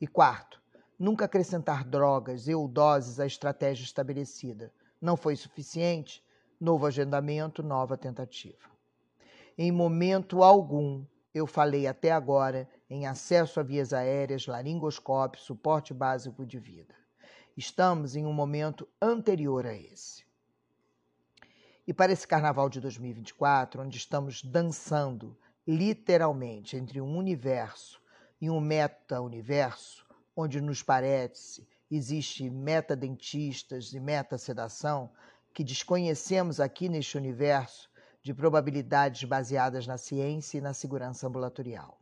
E 0.01 0.07
quarto, 0.07 0.61
nunca 0.99 1.25
acrescentar 1.25 1.85
drogas 1.85 2.49
e 2.49 2.55
ou 2.55 2.69
doses 2.69 3.21
à 3.21 3.27
estratégia 3.27 3.85
estabelecida. 3.85 4.73
Não 5.01 5.17
foi 5.17 5.37
suficiente? 5.37 6.25
Novo 6.61 6.87
agendamento, 6.87 7.63
nova 7.63 7.97
tentativa. 7.97 8.69
Em 9.57 9.71
momento 9.71 10.43
algum 10.43 11.05
eu 11.35 11.47
falei 11.47 11.87
até 11.87 12.11
agora 12.11 12.69
em 12.89 13.07
acesso 13.07 13.61
a 13.61 13.63
vias 13.63 13.93
aéreas, 13.93 14.47
laringoscópio, 14.47 15.41
suporte 15.41 15.93
básico 15.93 16.45
de 16.45 16.59
vida. 16.59 16.95
Estamos 17.57 18.17
em 18.17 18.25
um 18.25 18.33
momento 18.33 18.89
anterior 19.01 19.67
a 19.67 19.75
esse. 19.75 20.28
E 21.89 21.95
para 21.95 22.13
esse 22.13 22.29
carnaval 22.29 22.69
de 22.69 22.83
2024, 22.83 23.81
onde 23.81 23.97
estamos 23.97 24.45
dançando 24.45 25.35
literalmente 25.67 26.77
entre 26.77 27.01
um 27.01 27.17
universo 27.17 27.99
e 28.39 28.51
um 28.51 28.61
meta-universo, 28.61 30.05
onde 30.37 30.61
nos 30.61 30.83
parece 30.83 31.67
existe 31.91 32.51
metadentistas 32.51 33.95
e 33.95 34.01
meta-sedação, 34.01 35.11
que 35.55 35.65
desconhecemos 35.65 36.61
aqui 36.61 36.91
neste 36.91 37.17
universo 37.17 37.91
de 38.21 38.35
probabilidades 38.35 39.25
baseadas 39.25 39.87
na 39.87 39.97
ciência 39.97 40.59
e 40.59 40.61
na 40.61 40.75
segurança 40.75 41.27
ambulatorial. 41.27 41.99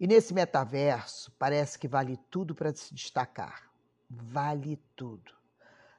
E 0.00 0.06
nesse 0.06 0.32
metaverso, 0.32 1.30
parece 1.38 1.78
que 1.78 1.86
vale 1.86 2.18
tudo 2.30 2.54
para 2.54 2.74
se 2.74 2.94
destacar. 2.94 3.70
Vale 4.08 4.80
tudo. 4.96 5.32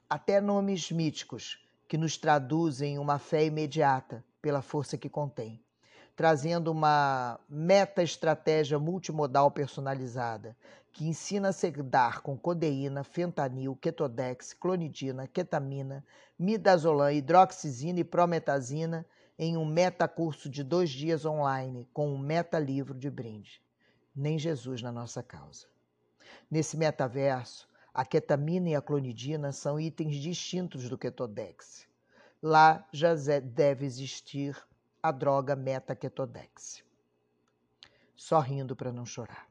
Até 0.09 0.41
nomes 0.41 0.91
míticos 0.91 1.66
que 1.87 1.97
nos 1.97 2.17
traduzem 2.17 2.99
uma 2.99 3.17
fé 3.17 3.45
imediata 3.45 4.23
pela 4.41 4.61
força 4.61 4.97
que 4.97 5.09
contém, 5.09 5.63
trazendo 6.15 6.71
uma 6.71 7.39
meta-estratégia 7.49 8.77
multimodal 8.77 9.49
personalizada 9.51 10.55
que 10.91 11.07
ensina 11.07 11.49
a 11.49 11.53
sedar 11.53 12.21
com 12.21 12.35
codeína, 12.35 13.03
fentanil, 13.03 13.75
ketodex, 13.75 14.51
clonidina, 14.53 15.27
ketamina, 15.27 16.03
midazolam, 16.39 17.11
hidroxizina 17.11 17.99
e 17.99 18.03
prometazina 18.03 19.05
em 19.37 19.55
um 19.55 19.63
metacurso 19.63 20.49
de 20.49 20.63
dois 20.63 20.89
dias 20.89 21.23
online 21.23 21.87
com 21.93 22.11
um 22.11 22.17
meta-livro 22.17 22.95
de 22.95 23.11
brinde. 23.11 23.61
Nem 24.15 24.39
Jesus 24.39 24.81
na 24.81 24.91
nossa 24.91 25.21
causa. 25.21 25.67
Nesse 26.49 26.75
metaverso, 26.75 27.69
a 27.97 28.05
ketamina 28.05 28.69
e 28.69 28.75
a 28.75 28.81
clonidina 28.81 29.51
são 29.51 29.79
itens 29.79 30.17
distintos 30.17 30.87
do 30.87 30.99
Ketodex. 30.99 31.87
Lá 32.39 32.87
já 32.93 33.15
deve 33.39 33.87
existir 33.87 34.55
a 35.01 35.11
droga 35.11 35.55
meta-ketodex. 35.55 36.83
Só 38.15 38.39
rindo 38.39 38.75
para 38.75 38.91
não 38.91 39.03
chorar. 39.03 39.49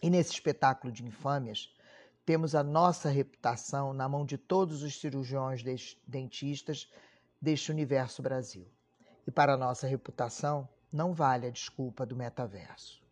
E 0.00 0.08
nesse 0.08 0.30
espetáculo 0.30 0.92
de 0.92 1.04
infâmias, 1.04 1.74
temos 2.24 2.54
a 2.54 2.62
nossa 2.62 3.08
reputação 3.08 3.92
na 3.92 4.08
mão 4.08 4.24
de 4.24 4.38
todos 4.38 4.84
os 4.84 5.00
cirurgiões 5.00 5.60
dentistas 6.06 6.88
deste 7.42 7.72
universo 7.72 8.22
Brasil. 8.22 8.68
E 9.26 9.32
para 9.32 9.56
nossa 9.56 9.88
reputação, 9.88 10.68
não 10.92 11.12
vale 11.12 11.48
a 11.48 11.50
desculpa 11.50 12.06
do 12.06 12.14
metaverso. 12.14 13.03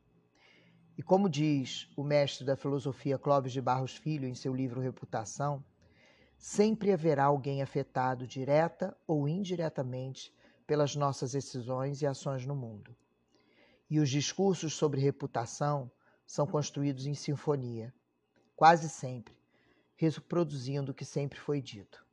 E 0.97 1.03
como 1.03 1.29
diz 1.29 1.89
o 1.97 2.03
mestre 2.03 2.45
da 2.45 2.57
filosofia 2.57 3.19
Clóvis 3.19 3.53
de 3.53 3.61
Barros 3.61 3.97
Filho 3.97 4.29
em 4.29 4.35
seu 4.35 4.55
livro 4.55 4.81
Reputação, 4.81 5.65
sempre 6.39 6.93
haverá 6.93 7.25
alguém 7.25 7.63
afetado 7.63 8.27
direta 8.27 8.97
ou 9.07 9.29
indiretamente 9.29 10.35
pelas 10.67 10.95
nossas 10.95 11.33
decisões 11.33 12.03
e 12.03 12.07
ações 12.07 12.47
no 12.47 12.55
mundo. 12.55 12.95
E 13.89 14.01
os 14.01 14.11
discursos 14.11 14.75
sobre 14.75 15.01
reputação 15.01 15.91
são 16.27 16.47
construídos 16.47 17.07
em 17.07 17.15
sinfonia, 17.15 17.93
quase 18.57 18.89
sempre, 18.89 19.35
reproduzindo 19.97 20.93
o 20.93 20.95
que 20.95 21.05
sempre 21.05 21.39
foi 21.39 21.61
dito 21.61 22.05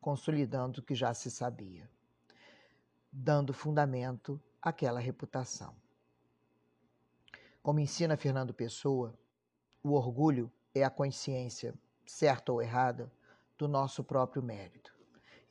consolidando 0.00 0.80
o 0.80 0.82
que 0.82 0.94
já 0.94 1.12
se 1.12 1.30
sabia, 1.30 1.88
dando 3.12 3.52
fundamento 3.52 4.40
àquela 4.60 5.00
reputação. 5.00 5.74
Como 7.68 7.80
ensina 7.80 8.16
Fernando 8.16 8.54
Pessoa, 8.54 9.14
o 9.82 9.92
orgulho 9.92 10.50
é 10.74 10.82
a 10.82 10.88
consciência, 10.88 11.74
certa 12.06 12.50
ou 12.50 12.62
errada, 12.62 13.12
do 13.58 13.68
nosso 13.68 14.02
próprio 14.02 14.42
mérito, 14.42 14.96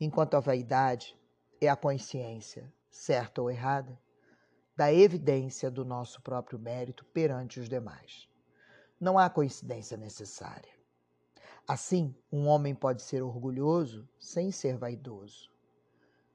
enquanto 0.01 0.34
a 0.34 0.39
vaidade 0.39 1.15
é 1.62 1.69
a 1.69 1.75
consciência, 1.75 2.73
certa 2.89 3.39
ou 3.39 3.51
errada, 3.51 4.01
da 4.75 4.91
evidência 4.91 5.69
do 5.69 5.86
nosso 5.86 6.19
próprio 6.23 6.58
mérito 6.58 7.06
perante 7.06 7.60
os 7.60 7.69
demais. 7.69 8.27
Não 8.99 9.19
há 9.19 9.30
coincidência 9.30 9.95
necessária. 9.95 10.73
Assim, 11.67 12.15
um 12.32 12.47
homem 12.47 12.73
pode 12.73 13.03
ser 13.03 13.21
orgulhoso 13.21 14.10
sem 14.19 14.51
ser 14.51 14.75
vaidoso. 14.75 15.51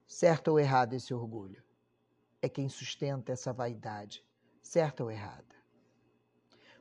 Certo 0.07 0.47
ou 0.47 0.59
errado 0.61 0.93
esse 0.93 1.13
orgulho? 1.13 1.61
É 2.41 2.47
quem 2.47 2.69
sustenta 2.69 3.33
essa 3.33 3.51
vaidade, 3.51 4.25
certa 4.61 5.03
ou 5.03 5.11
errada. 5.11 5.62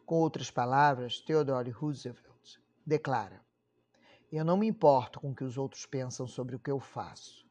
Com 0.05 0.17
outras 0.17 0.51
palavras, 0.51 1.21
Theodore 1.21 1.71
Roosevelt 1.71 2.59
declara: 2.85 3.41
Eu 4.31 4.45
não 4.45 4.57
me 4.57 4.67
importo 4.67 5.21
com 5.21 5.31
o 5.31 5.35
que 5.35 5.45
os 5.45 5.57
outros 5.57 5.87
pensam 5.87 6.27
sobre 6.27 6.57
o 6.57 6.59
que 6.59 6.71
eu 6.71 6.81
faço, 6.81 7.47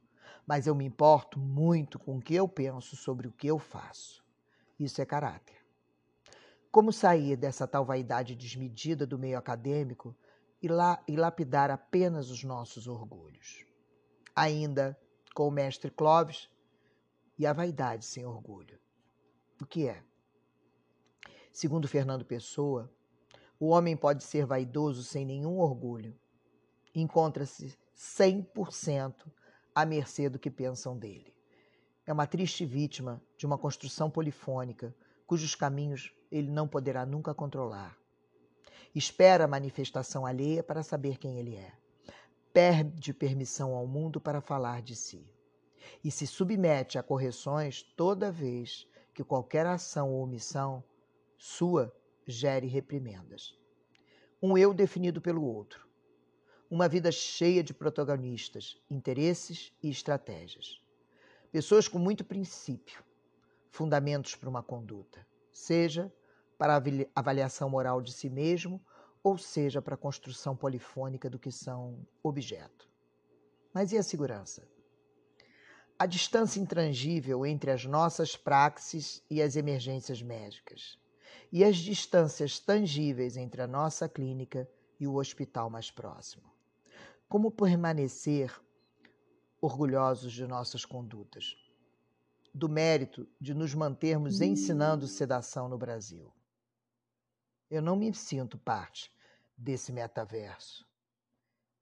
mas 0.45 0.67
eu 0.67 0.75
me 0.75 0.85
importo 0.85 1.39
muito 1.39 1.97
com 1.97 2.17
o 2.17 2.21
que 2.21 2.35
eu 2.35 2.47
penso 2.47 2.95
sobre 2.95 3.27
o 3.27 3.31
que 3.31 3.47
eu 3.47 3.57
faço. 3.57 4.23
Isso 4.79 5.01
é 5.01 5.05
caráter. 5.05 5.61
Como 6.71 6.91
sair 6.93 7.35
dessa 7.35 7.67
tal 7.67 7.85
vaidade 7.85 8.35
desmedida 8.35 9.05
do 9.05 9.19
meio 9.19 9.37
acadêmico 9.37 10.15
e, 10.61 10.67
e 11.07 11.15
lapidar 11.15 11.69
apenas 11.69 12.29
os 12.29 12.43
nossos 12.43 12.87
orgulhos? 12.87 13.65
Ainda 14.35 14.97
com 15.35 15.47
o 15.47 15.51
mestre 15.51 15.91
Clóvis 15.91 16.49
e 17.37 17.45
a 17.45 17.53
vaidade 17.53 18.05
sem 18.05 18.25
orgulho. 18.25 18.79
O 19.61 19.65
que 19.65 19.87
é? 19.87 20.03
Segundo 21.51 21.87
Fernando 21.87 22.23
Pessoa, 22.23 22.89
o 23.59 23.67
homem 23.67 23.95
pode 23.95 24.23
ser 24.23 24.45
vaidoso 24.45 25.03
sem 25.03 25.25
nenhum 25.25 25.59
orgulho. 25.59 26.15
Encontra-se 26.95 27.77
100% 27.95 29.13
à 29.75 29.85
mercê 29.85 30.29
do 30.29 30.39
que 30.39 30.49
pensam 30.49 30.97
dele. 30.97 31.35
É 32.05 32.13
uma 32.13 32.25
triste 32.25 32.65
vítima 32.65 33.21
de 33.37 33.45
uma 33.45 33.57
construção 33.57 34.09
polifônica 34.09 34.95
cujos 35.27 35.53
caminhos 35.53 36.13
ele 36.31 36.49
não 36.49 36.67
poderá 36.67 37.05
nunca 37.05 37.33
controlar. 37.33 37.97
Espera 38.95 39.43
a 39.43 39.47
manifestação 39.47 40.25
alheia 40.25 40.63
para 40.63 40.83
saber 40.83 41.17
quem 41.17 41.37
ele 41.37 41.55
é. 41.55 41.73
Perde 42.53 43.13
permissão 43.13 43.75
ao 43.75 43.85
mundo 43.85 44.19
para 44.19 44.41
falar 44.41 44.81
de 44.81 44.95
si. 44.95 45.29
E 46.03 46.09
se 46.09 46.25
submete 46.25 46.97
a 46.97 47.03
correções 47.03 47.83
toda 47.95 48.31
vez 48.31 48.87
que 49.13 49.23
qualquer 49.23 49.65
ação 49.65 50.11
ou 50.11 50.23
omissão 50.23 50.83
sua 51.43 51.91
gere 52.23 52.67
reprimendas. 52.67 53.58
Um 54.39 54.56
eu 54.56 54.75
definido 54.75 55.19
pelo 55.19 55.43
outro. 55.43 55.88
Uma 56.69 56.88
vida 56.88 57.12
cheia 57.12 57.63
de 57.63 57.73
protagonistas, 57.73 58.80
interesses 58.88 59.73
e 59.82 59.89
estratégias. 59.89 60.80
Pessoas 61.51 61.88
com 61.88 61.97
muito 61.97 62.23
princípio, 62.23 63.04
fundamentos 63.71 64.36
para 64.36 64.47
uma 64.47 64.62
conduta, 64.62 65.25
seja 65.51 66.13
para 66.60 66.77
a 66.77 66.82
avaliação 67.15 67.71
moral 67.71 68.04
de 68.04 68.13
si 68.13 68.30
mesmo, 68.30 68.80
ou 69.23 69.36
seja 69.36 69.82
para 69.82 69.95
a 69.95 69.97
construção 69.97 70.56
polifônica 70.56 71.27
do 71.27 71.39
que 71.39 71.51
são 71.51 72.06
objeto. 72.21 72.88
Mas 73.73 73.91
e 73.91 73.97
a 73.97 74.04
segurança? 74.04 74.69
A 75.97 76.06
distância 76.06 76.60
intangível 76.60 77.47
entre 77.47 77.71
as 77.71 77.84
nossas 77.84 78.38
praxes 78.38 79.23
e 79.27 79.41
as 79.41 79.56
emergências 79.56 80.21
médicas 80.21 81.01
e 81.51 81.63
as 81.63 81.77
distâncias 81.77 82.59
tangíveis 82.59 83.35
entre 83.35 83.61
a 83.61 83.67
nossa 83.67 84.07
clínica 84.07 84.69
e 84.99 85.07
o 85.07 85.15
hospital 85.15 85.69
mais 85.69 85.91
próximo. 85.91 86.49
Como 87.27 87.51
permanecer 87.51 88.53
orgulhosos 89.59 90.31
de 90.31 90.47
nossas 90.47 90.85
condutas, 90.85 91.55
do 92.53 92.67
mérito 92.67 93.27
de 93.39 93.53
nos 93.53 93.73
mantermos 93.73 94.41
ensinando 94.41 95.07
sedação 95.07 95.69
no 95.69 95.77
Brasil. 95.77 96.33
Eu 97.69 97.81
não 97.81 97.95
me 97.95 98.13
sinto 98.13 98.57
parte 98.57 99.11
desse 99.57 99.91
metaverso. 99.91 100.85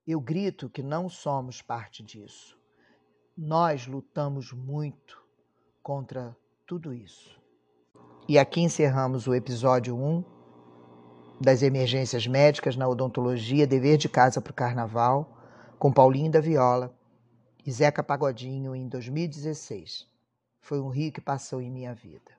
Eu 0.06 0.20
grito 0.20 0.70
que 0.70 0.84
não 0.84 1.10
somos 1.10 1.62
parte 1.62 2.04
disso. 2.04 2.58
Nós 3.36 3.88
lutamos 3.88 4.52
muito 4.52 5.24
contra 5.82 6.36
tudo 6.66 6.94
isso. 6.94 7.39
E 8.30 8.38
aqui 8.38 8.62
encerramos 8.62 9.26
o 9.26 9.34
episódio 9.34 9.98
1 9.98 10.24
das 11.42 11.64
emergências 11.64 12.28
médicas 12.28 12.76
na 12.76 12.88
odontologia, 12.88 13.66
dever 13.66 13.98
de 13.98 14.08
casa 14.08 14.40
para 14.40 14.52
o 14.52 14.54
carnaval, 14.54 15.36
com 15.80 15.92
Paulinho 15.92 16.30
da 16.32 16.40
Viola 16.40 16.96
e 17.66 17.72
Zeca 17.72 18.04
Pagodinho 18.04 18.76
em 18.76 18.88
2016. 18.88 20.06
Foi 20.62 20.80
um 20.80 20.90
rio 20.90 21.12
que 21.12 21.20
passou 21.20 21.60
em 21.60 21.72
minha 21.72 21.96
vida. 21.96 22.32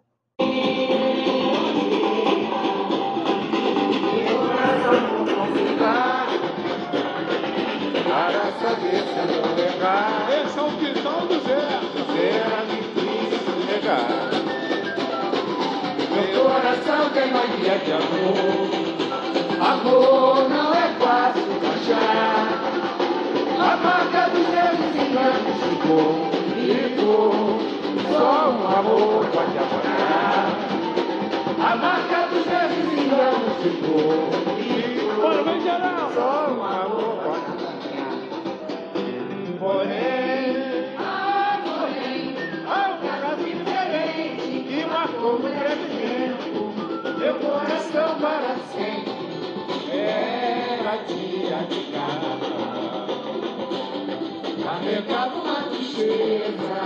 Tem 17.21 17.31
mania 17.33 17.79
de 17.79 17.93
amor. 17.93 18.71
Amor 19.61 20.49
não 20.49 20.73
é 20.73 20.89
fácil 20.99 21.53
achar. 21.71 22.49
A 23.59 23.77
marca 23.77 24.31
dos 24.31 24.49
meus 24.49 24.81
enganos 24.97 25.57
ficou, 25.63 26.31
ficou. 26.55 27.61
Só 28.11 28.51
um 28.51 28.63
amor 28.79 29.27
pode 29.27 29.59
apagar. 29.59 30.47
A 31.59 31.77
marca 31.77 32.27
dos 32.29 32.47
meus 32.47 32.73
enganos 33.05 33.55
ficou, 33.63 34.31
ficou. 34.57 35.15
Bora, 35.21 35.43
vem 35.43 35.61
geral! 35.61 36.11
Só 36.15 36.49
um 36.53 36.65
amor 36.65 37.13
pode 37.23 37.45
apagar. 37.53 38.13
Porém, 39.59 40.57
ah, 40.99 41.59
porém, 41.65 42.35
meu 47.21 47.35
coração 47.35 48.19
para 48.19 48.57
sempre 48.73 49.13
era 49.93 50.97
dia 51.07 51.59
de 51.69 51.93
casa. 51.93 52.31
Carregava 54.65 55.35
uma 55.37 55.63
tristeza. 55.65 56.81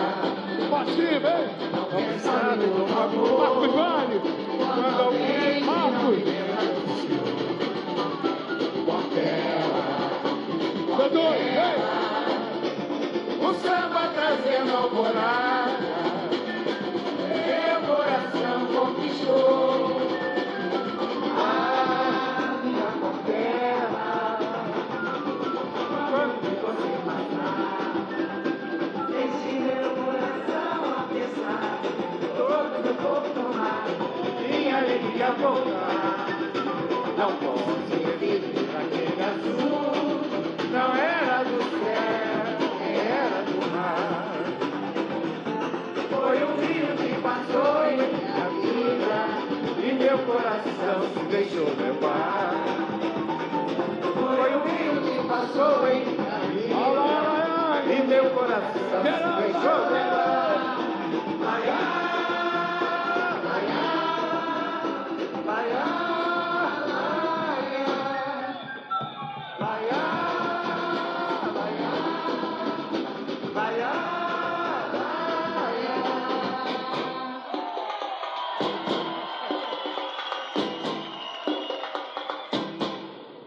Passiva, 0.71 1.29
hein? 1.29 1.49
Não 1.73 1.85
pensando 1.85 2.67
no 2.67 2.85
amor. 2.99 3.39
Marcos 3.39 3.75
Vale, 3.75 4.21
quando 4.59 5.01
alguém 5.03 5.61
Marcos. 5.61 6.35
Dodô, 10.97 11.31
vem! 11.31 11.77
O 13.41 13.55
samba 13.55 14.03
trazendo 14.15 14.77
alvorada, 14.77 15.95
meu 17.47 17.79
coração 17.87 18.59
conquistou. 18.75 19.84
Alegria 34.79 35.31
voltar. 35.33 36.27
Não 37.17 37.33
posso 37.37 37.93
evitar 37.93 38.81
aquele 38.81 39.23
azul, 39.23 40.21
não 40.73 40.95
era 40.97 41.45
do 41.45 41.63
céu, 41.71 42.59
era 42.91 43.43
do 43.47 43.59
mar. 43.71 44.35
Foi 46.11 46.39
um 46.45 46.55
rio 46.61 46.91
que 46.97 47.21
passou 47.21 47.87
em 47.87 47.97
minha 47.97 48.47
vida 48.63 49.19
e 49.79 49.93
meu 49.95 50.19
coração 50.19 50.97
se 51.13 51.23
deixou 51.31 51.69
levar. 51.79 52.55
Foi 54.15 54.51
um 54.57 54.65
rio 54.65 54.95
que 55.03 55.29
passou 55.29 55.89
em 55.89 56.05
minha 56.05 56.39
vida 56.53 57.05
e 57.93 58.07
meu 58.07 58.25
coração 58.31 58.73
se 58.75 59.53
deixou 59.53 59.93
levar. 59.93 60.04